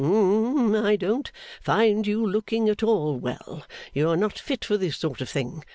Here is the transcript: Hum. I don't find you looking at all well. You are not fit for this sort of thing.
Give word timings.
Hum. 0.03 0.73
I 0.75 0.95
don't 0.95 1.31
find 1.61 2.07
you 2.07 2.25
looking 2.25 2.67
at 2.69 2.81
all 2.81 3.17
well. 3.19 3.67
You 3.93 4.09
are 4.09 4.17
not 4.17 4.39
fit 4.39 4.65
for 4.65 4.75
this 4.75 4.97
sort 4.97 5.21
of 5.21 5.29
thing. 5.29 5.63